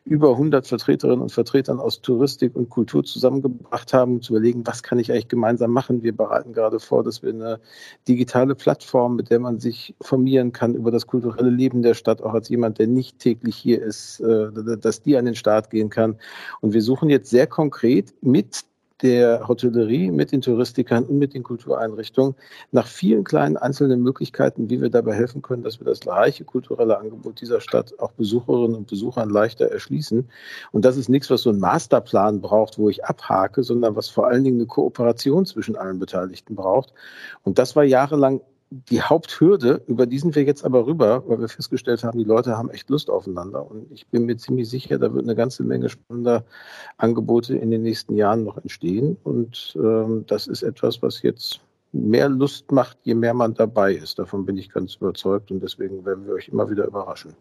über 0.06 0.32
100 0.32 0.68
Vertreterinnen 0.68 1.22
und 1.22 1.32
Vertretern 1.32 1.80
aus 1.80 2.02
Touristik 2.02 2.56
und 2.56 2.70
Kultur 2.70 3.04
zusammengebracht 3.04 3.94
haben, 3.94 4.14
um 4.14 4.22
zu 4.22 4.34
überlegen, 4.34 4.66
was 4.66 4.84
kann 4.84 5.00
ich 5.00 5.12
eigentlich 5.12 5.28
gemeinsam 5.28 5.72
machen. 5.72 6.04
Wir 6.04 6.16
bereiten 6.16 6.54
gerade 6.54 6.80
vor, 6.80 7.04
dass 7.04 7.24
wir 7.24 7.32
eine 7.32 7.60
digitale 8.08 8.56
Plattform, 8.56 9.16
mit 9.16 9.30
der 9.30 9.40
man 9.40 9.60
sich 9.60 9.96
formieren 10.02 10.52
kann, 10.52 10.68
kann 10.68 10.76
über 10.76 10.92
das 10.92 11.08
kulturelle 11.08 11.50
Leben 11.50 11.82
der 11.82 11.94
Stadt, 11.94 12.22
auch 12.22 12.34
als 12.34 12.50
jemand, 12.50 12.80
der 12.80 12.88
nicht 12.88 13.20
täglich 13.20 13.56
hier 13.56 13.82
ist, 13.82 14.20
äh, 14.20 14.50
dass 14.78 15.02
die 15.02 15.16
an 15.16 15.26
den 15.26 15.36
Start 15.36 15.70
gehen 15.70 15.90
kann. 15.90 16.18
Und 16.62 16.74
wir 16.74 16.82
suchen 16.82 17.10
jetzt 17.10 17.30
sehr 17.30 17.48
konkret 17.48 18.14
mit 18.22 18.66
der 19.02 19.48
Hotellerie, 19.48 20.12
mit 20.12 20.32
den 20.32 20.42
Touristikern 20.42 21.04
und 21.04 21.20
mit 21.20 21.34
den 21.34 21.44
Kultureinrichtungen 21.44 22.36
nach 22.72 22.88
vielen 22.88 23.24
kleinen 23.24 23.58
einzelnen 23.58 24.02
Möglichkeiten, 24.02 24.70
wie 24.70 24.82
wir 24.82 24.90
dabei 24.90 25.14
helfen 25.14 25.42
können, 25.42 25.64
dass 25.64 25.80
wir 25.80 25.86
das 25.86 26.06
reiche 26.08 26.46
kulturelle 26.46 26.98
Angebot 26.98 27.40
dieser 27.42 27.62
Stadt 27.62 27.94
auch 28.00 28.12
Besucherinnen 28.14 28.76
und 28.76 28.88
Besuchern 28.88 29.30
leichter 29.30 29.68
erschließen. 29.72 30.30
Und 30.72 30.86
das 30.86 30.98
ist 30.98 31.10
nichts, 31.10 31.30
was 31.30 31.44
so 31.44 31.50
einen 31.52 31.60
Masterplan 31.60 32.42
braucht, 32.42 32.78
wo 32.80 32.90
ich 32.90 33.06
abhake, 33.06 33.64
sondern 33.64 33.96
was 33.96 34.10
vor 34.10 34.28
allen 34.28 34.44
Dingen 34.44 34.58
eine 34.58 34.68
Kooperation 34.68 35.46
zwischen 35.46 35.76
allen 35.76 36.00
Beteiligten 36.00 36.56
braucht. 36.56 36.94
Und 37.44 37.60
das 37.60 37.76
war 37.76 37.84
jahrelang 37.84 38.42
die 38.70 39.02
Haupthürde, 39.02 39.82
über 39.88 40.06
die 40.06 40.20
sind 40.20 40.36
wir 40.36 40.44
jetzt 40.44 40.66
aber 40.66 40.86
rüber, 40.86 41.24
weil 41.28 41.40
wir 41.40 41.48
festgestellt 41.48 42.04
haben, 42.04 42.18
die 42.18 42.26
Leute 42.26 42.58
haben 42.58 42.70
echt 42.70 42.90
Lust 42.90 43.10
aufeinander. 43.10 43.70
Und 43.70 43.92
ich 43.92 44.08
bin 44.08 44.26
mir 44.26 44.36
ziemlich 44.38 44.70
sicher, 44.70 44.98
da 44.98 45.14
wird 45.14 45.24
eine 45.24 45.36
ganze 45.36 45.64
Menge 45.64 45.90
spannender 45.90 46.44
Angebote 46.98 47.56
in 47.56 47.72
den 47.72 47.84
nächsten 47.84 48.16
Jahren 48.16 48.44
noch 48.44 48.58
entstehen. 48.58 49.18
Und 49.24 49.78
ähm, 49.82 50.26
das 50.28 50.48
ist 50.48 50.64
etwas, 50.64 51.02
was 51.02 51.22
jetzt 51.22 51.62
mehr 51.94 52.28
Lust 52.28 52.72
macht, 52.72 52.98
je 53.04 53.16
mehr 53.16 53.34
man 53.34 53.54
dabei 53.54 53.94
ist. 53.94 54.20
Davon 54.20 54.46
bin 54.46 54.58
ich 54.58 54.70
ganz 54.70 54.96
überzeugt 54.96 55.50
und 55.52 55.62
deswegen 55.62 56.06
werden 56.06 56.26
wir 56.26 56.34
euch 56.34 56.50
immer 56.50 56.70
wieder 56.70 56.86
überraschen. 56.86 57.34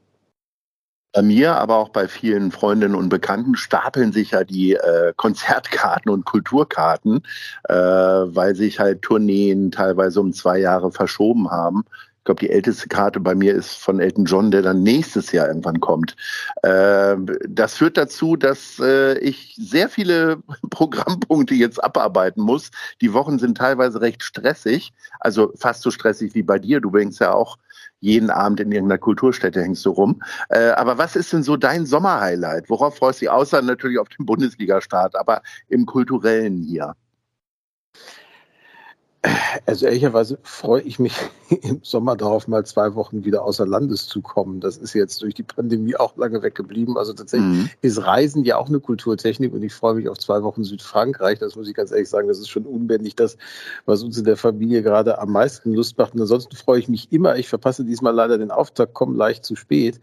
Bei 1.16 1.22
mir, 1.22 1.56
aber 1.56 1.76
auch 1.76 1.88
bei 1.88 2.08
vielen 2.08 2.52
Freundinnen 2.52 2.94
und 2.94 3.08
Bekannten 3.08 3.56
stapeln 3.56 4.12
sich 4.12 4.32
ja 4.32 4.44
die 4.44 4.74
äh, 4.74 5.14
Konzertkarten 5.16 6.10
und 6.12 6.26
Kulturkarten, 6.26 7.22
äh, 7.70 7.74
weil 7.74 8.54
sich 8.54 8.80
halt 8.80 9.00
Tourneen 9.00 9.70
teilweise 9.70 10.20
um 10.20 10.34
zwei 10.34 10.58
Jahre 10.58 10.92
verschoben 10.92 11.50
haben. 11.50 11.86
Ich 12.18 12.24
glaube, 12.26 12.40
die 12.40 12.50
älteste 12.50 12.88
Karte 12.88 13.18
bei 13.18 13.34
mir 13.34 13.54
ist 13.54 13.76
von 13.78 13.98
Elton 13.98 14.26
John, 14.26 14.50
der 14.50 14.60
dann 14.60 14.82
nächstes 14.82 15.32
Jahr 15.32 15.48
irgendwann 15.48 15.80
kommt. 15.80 16.16
Äh, 16.62 17.16
das 17.48 17.76
führt 17.76 17.96
dazu, 17.96 18.36
dass 18.36 18.78
äh, 18.78 19.18
ich 19.20 19.54
sehr 19.56 19.88
viele 19.88 20.42
Programmpunkte 20.68 21.54
jetzt 21.54 21.82
abarbeiten 21.82 22.42
muss. 22.42 22.70
Die 23.00 23.14
Wochen 23.14 23.38
sind 23.38 23.56
teilweise 23.56 24.02
recht 24.02 24.22
stressig, 24.22 24.92
also 25.18 25.50
fast 25.56 25.80
so 25.80 25.90
stressig 25.90 26.34
wie 26.34 26.42
bei 26.42 26.58
dir. 26.58 26.82
Du 26.82 26.90
bringst 26.90 27.20
ja 27.20 27.32
auch 27.32 27.56
jeden 28.00 28.30
Abend 28.30 28.60
in 28.60 28.72
irgendeiner 28.72 28.98
Kulturstätte 28.98 29.62
hängst 29.62 29.84
du 29.86 29.90
rum. 29.90 30.22
Äh, 30.48 30.70
aber 30.70 30.98
was 30.98 31.16
ist 31.16 31.32
denn 31.32 31.42
so 31.42 31.56
dein 31.56 31.86
Sommerhighlight? 31.86 32.68
Worauf 32.68 32.96
freust 32.96 33.20
du 33.20 33.24
dich 33.24 33.30
außer 33.30 33.62
natürlich 33.62 33.98
auf 33.98 34.08
den 34.08 34.26
Bundesliga-Start, 34.26 35.16
aber 35.16 35.42
im 35.68 35.86
kulturellen 35.86 36.62
hier? 36.62 36.94
Also 39.66 39.86
ehrlicherweise 39.86 40.38
freue 40.42 40.82
ich 40.82 40.98
mich 40.98 41.14
im 41.62 41.80
Sommer 41.82 42.16
darauf, 42.16 42.48
mal 42.48 42.64
zwei 42.64 42.94
Wochen 42.94 43.24
wieder 43.24 43.44
außer 43.44 43.66
Landes 43.66 44.06
zu 44.06 44.20
kommen. 44.20 44.60
Das 44.60 44.76
ist 44.76 44.94
jetzt 44.94 45.22
durch 45.22 45.34
die 45.34 45.42
Pandemie 45.42 45.96
auch 45.96 46.16
lange 46.16 46.42
weggeblieben. 46.42 46.96
Also 46.96 47.12
tatsächlich 47.12 47.48
mhm. 47.48 47.70
ist 47.80 48.04
Reisen 48.04 48.44
ja 48.44 48.56
auch 48.56 48.68
eine 48.68 48.80
Kulturtechnik 48.80 49.52
und 49.52 49.62
ich 49.62 49.74
freue 49.74 49.94
mich 49.94 50.08
auf 50.08 50.18
zwei 50.18 50.42
Wochen 50.42 50.64
Südfrankreich. 50.64 51.38
Das 51.38 51.56
muss 51.56 51.68
ich 51.68 51.74
ganz 51.74 51.90
ehrlich 51.90 52.08
sagen, 52.08 52.28
das 52.28 52.38
ist 52.38 52.48
schon 52.48 52.66
unbändig 52.66 53.16
das, 53.16 53.36
was 53.84 54.02
uns 54.02 54.18
in 54.18 54.24
der 54.24 54.36
Familie 54.36 54.82
gerade 54.82 55.18
am 55.18 55.32
meisten 55.32 55.74
Lust 55.74 55.98
macht. 55.98 56.14
Und 56.14 56.20
ansonsten 56.20 56.56
freue 56.56 56.78
ich 56.78 56.88
mich 56.88 57.12
immer, 57.12 57.36
ich 57.36 57.48
verpasse 57.48 57.84
diesmal 57.84 58.14
leider 58.14 58.38
den 58.38 58.50
Auftakt, 58.50 58.94
komme 58.94 59.16
leicht 59.16 59.44
zu 59.44 59.56
spät, 59.56 60.00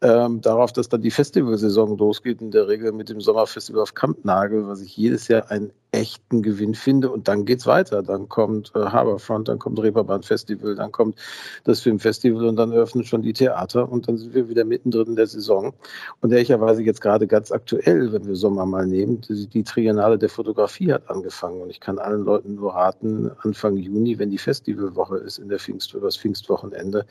ähm, 0.00 0.40
darauf, 0.40 0.72
dass 0.72 0.88
dann 0.88 1.02
die 1.02 1.10
Festivalsaison 1.10 1.96
losgeht, 1.96 2.40
in 2.40 2.50
der 2.50 2.66
Regel 2.66 2.92
mit 2.92 3.08
dem 3.08 3.20
Sommerfestival 3.20 3.82
auf 3.82 3.94
Kampnagel, 3.94 4.66
was 4.66 4.80
ich 4.80 4.96
jedes 4.96 5.28
Jahr 5.28 5.50
einen 5.50 5.72
echten 5.92 6.42
Gewinn 6.42 6.74
finde. 6.74 7.10
Und 7.10 7.28
dann 7.28 7.44
geht's 7.44 7.66
weiter. 7.66 8.02
Dann 8.02 8.28
kommt 8.28 8.72
äh, 8.74 8.80
Harbourfront, 8.80 9.48
dann 9.48 9.58
kommt 9.58 9.78
Reeperbahn 9.78 10.22
Festival, 10.22 10.74
dann 10.74 10.90
kommt 10.90 11.16
das 11.64 11.80
Filmfestival 11.80 12.46
und 12.46 12.56
dann 12.56 12.72
öffnen 12.72 13.04
schon 13.04 13.22
die 13.22 13.34
Theater 13.34 13.90
und 13.90 14.08
dann 14.08 14.16
sind 14.16 14.34
wir 14.34 14.48
wieder 14.48 14.64
mittendrin 14.64 15.08
in 15.08 15.16
der 15.16 15.26
Saison. 15.26 15.74
Und 16.20 16.32
ehrlicherweise 16.32 16.82
jetzt 16.82 17.02
gerade 17.02 17.26
ganz 17.26 17.52
aktuell, 17.52 18.12
wenn 18.12 18.26
wir 18.26 18.34
Sommer 18.34 18.64
mal 18.64 18.86
nehmen, 18.86 19.20
die, 19.20 19.46
die 19.46 19.62
Triennale 19.62 20.18
der 20.18 20.30
Fotografie 20.30 20.92
hat 20.92 21.08
angefangen. 21.10 21.60
Und 21.60 21.70
ich 21.70 21.80
kann 21.80 21.98
allen 21.98 22.24
Leuten 22.24 22.54
nur 22.54 22.74
raten, 22.74 23.30
Anfang 23.42 23.76
Juni, 23.76 24.18
wenn 24.18 24.30
die 24.30 24.38
Festivalwoche 24.38 25.18
ist, 25.18 25.38
in 25.38 25.50
der 25.50 25.58
Pfingst, 25.58 25.92
über 25.92 26.06
das 26.06 26.16
Pfingstwochenende, 26.16 27.04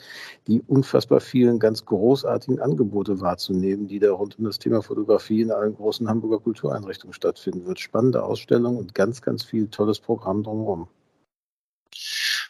die 0.47 0.61
unfassbar 0.67 1.19
vielen 1.19 1.59
ganz 1.59 1.85
großartigen 1.85 2.59
Angebote 2.59 3.21
wahrzunehmen, 3.21 3.87
die 3.87 3.99
da 3.99 4.11
rund 4.11 4.39
um 4.39 4.45
das 4.45 4.57
Thema 4.57 4.81
Fotografie 4.81 5.41
in 5.41 5.51
allen 5.51 5.75
großen 5.75 6.09
Hamburger 6.09 6.39
Kultureinrichtungen 6.39 7.13
stattfinden 7.13 7.67
wird. 7.67 7.79
Spannende 7.79 8.23
Ausstellungen 8.23 8.70
und 8.77 8.95
ganz, 8.95 9.21
ganz 9.21 9.43
viel 9.43 9.67
tolles 9.67 9.99
Programm 9.99 10.43
drumherum 10.43 10.87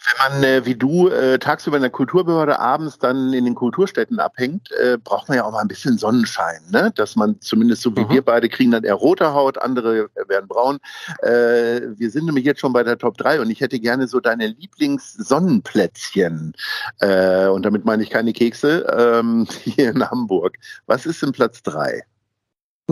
wenn 0.05 0.31
man 0.31 0.43
äh, 0.43 0.65
wie 0.65 0.75
du 0.75 1.09
äh, 1.09 1.39
tagsüber 1.39 1.77
in 1.77 1.81
der 1.81 1.91
Kulturbehörde 1.91 2.59
abends 2.59 2.99
dann 2.99 3.33
in 3.33 3.45
den 3.45 3.55
Kulturstätten 3.55 4.19
abhängt, 4.19 4.69
äh, 4.71 4.97
braucht 4.97 5.29
man 5.29 5.37
ja 5.37 5.45
auch 5.45 5.51
mal 5.51 5.61
ein 5.61 5.67
bisschen 5.67 5.97
Sonnenschein, 5.97 6.59
ne? 6.69 6.91
Dass 6.95 7.15
man 7.15 7.39
zumindest 7.41 7.81
so 7.81 7.95
wie 7.95 8.01
mhm. 8.01 8.09
wir 8.09 8.21
beide 8.23 8.49
kriegen 8.49 8.71
dann 8.71 8.83
eher 8.83 8.95
rote 8.95 9.33
Haut, 9.33 9.61
andere 9.61 10.09
werden 10.27 10.47
braun. 10.47 10.79
Äh, 11.21 11.81
wir 11.95 12.09
sind 12.09 12.25
nämlich 12.25 12.45
jetzt 12.45 12.59
schon 12.59 12.73
bei 12.73 12.83
der 12.83 12.97
Top 12.97 13.17
3 13.17 13.41
und 13.41 13.49
ich 13.49 13.61
hätte 13.61 13.79
gerne 13.79 14.07
so 14.07 14.19
deine 14.19 14.47
Lieblingssonnenplätzchen. 14.47 16.53
Äh, 16.99 17.47
und 17.47 17.65
damit 17.65 17.85
meine 17.85 18.03
ich 18.03 18.09
keine 18.09 18.33
Kekse 18.33 18.85
ähm, 18.97 19.47
hier 19.63 19.91
in 19.91 20.09
Hamburg. 20.09 20.57
Was 20.85 21.05
ist 21.05 21.21
denn 21.21 21.31
Platz 21.31 21.63
3? 21.63 22.03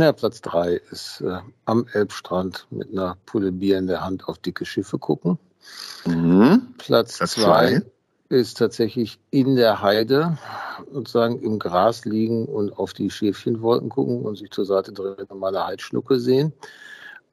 Ja, 0.01 0.13
Platz 0.13 0.41
3 0.41 0.79
ist 0.91 1.21
äh, 1.21 1.39
am 1.65 1.85
Elbstrand 1.91 2.67
mit 2.69 2.91
einer 2.91 3.17
Pulle 3.25 3.51
Bier 3.51 3.77
in 3.77 3.87
der 3.87 4.01
Hand 4.01 4.27
auf 4.27 4.37
dicke 4.37 4.65
Schiffe 4.65 4.97
gucken. 4.97 5.37
Mhm. 6.05 6.73
Platz 6.77 7.17
2 7.17 7.81
ist 8.29 8.57
tatsächlich 8.57 9.19
in 9.29 9.55
der 9.55 9.81
Heide 9.81 10.37
sozusagen 10.91 11.41
im 11.41 11.59
Gras 11.59 12.05
liegen 12.05 12.45
und 12.45 12.77
auf 12.77 12.93
die 12.93 13.09
Schäfchenwolken 13.09 13.89
gucken 13.89 14.21
und 14.21 14.37
sich 14.37 14.51
zur 14.51 14.65
Seite 14.65 14.93
drehen 14.93 15.25
und 15.27 15.39
mal 15.39 15.55
eine 15.55 15.65
Heidschnucke 15.65 16.19
sehen. 16.19 16.53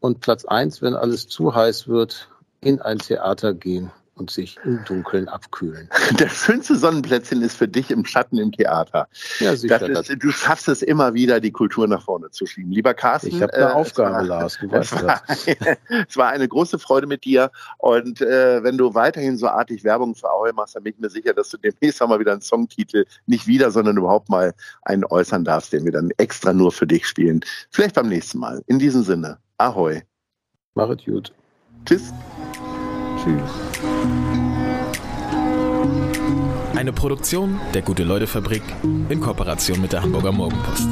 Und 0.01 0.21
Platz 0.21 0.45
1, 0.45 0.83
wenn 0.83 0.95
alles 0.95 1.29
zu 1.29 1.55
heiß 1.55 1.87
wird, 1.89 2.29
in 2.61 2.81
ein 2.81 2.99
Theater 2.99 3.55
gehen 3.55 3.93
und 4.17 4.31
sich 4.31 4.59
im 4.65 4.83
Dunkeln 4.85 5.29
abkühlen. 5.29 5.89
Das 6.19 6.33
schönste 6.33 6.77
Sonnenplätzchen 6.77 7.43
ist 7.43 7.57
für 7.57 7.69
dich 7.69 7.91
im 7.91 8.05
Schatten 8.05 8.39
im 8.39 8.51
Theater. 8.53 9.09
Ja, 9.39 9.55
sicher. 9.55 9.79
Das 9.79 10.09
ist, 10.09 10.23
du 10.23 10.31
schaffst 10.31 10.69
es 10.69 10.83
immer 10.83 11.15
wieder, 11.15 11.41
die 11.41 11.51
Kultur 11.51 11.87
nach 11.87 12.03
vorne 12.03 12.31
zu 12.31 12.47
schieben. 12.47 12.73
Lieber 12.73 12.95
Carsten. 12.95 13.29
Ich 13.29 13.43
habe 13.43 13.53
eine 13.53 13.67
äh, 13.67 13.73
Aufgabe, 13.73 14.15
war, 14.15 14.23
Lars. 14.23 14.59
Du 14.61 14.71
weißt 14.71 14.93
es 14.97 15.03
war, 15.03 15.23
es 16.09 16.17
war 16.17 16.29
eine 16.31 16.49
große 16.49 16.79
Freude 16.79 17.07
mit 17.07 17.25
dir. 17.25 17.51
Und 17.79 18.21
äh, 18.21 18.63
wenn 18.63 18.79
du 18.79 18.95
weiterhin 18.95 19.37
so 19.37 19.49
artig 19.49 19.85
Werbung 19.85 20.15
für 20.15 20.31
Aue 20.31 20.53
machst, 20.53 20.77
dann 20.77 20.85
bin 20.85 20.95
ich 20.95 20.99
mir 20.99 21.11
sicher, 21.11 21.35
dass 21.35 21.51
du 21.51 21.59
demnächst 21.59 22.01
auch 22.01 22.09
mal 22.09 22.19
wieder 22.19 22.33
einen 22.33 22.41
Songtitel 22.41 23.05
nicht 23.27 23.47
wieder, 23.47 23.71
sondern 23.71 23.99
überhaupt 23.99 24.29
mal 24.29 24.55
einen 24.83 25.05
äußern 25.05 25.45
darfst, 25.45 25.73
den 25.73 25.85
wir 25.85 25.93
dann 25.93 26.11
extra 26.17 26.53
nur 26.53 26.73
für 26.73 26.87
dich 26.87 27.07
spielen. 27.07 27.41
Vielleicht 27.71 27.95
beim 27.95 28.09
nächsten 28.09 28.39
Mal. 28.39 28.63
In 28.67 28.79
diesem 28.79 29.03
Sinne, 29.03 29.39
Ahoi. 29.59 30.03
Mach 30.75 30.89
es 30.91 31.05
gut. 31.05 31.33
Tschüss. 31.85 32.13
Tschüss. 33.27 33.51
Eine 36.77 36.93
Produktion 36.93 37.59
der 37.75 37.83
Gute-Leute-Fabrik 37.83 38.63
in 39.09 39.21
Kooperation 39.21 39.81
mit 39.81 39.93
der 39.93 40.03
Hamburger 40.03 40.31
Morgenpost. 40.31 40.87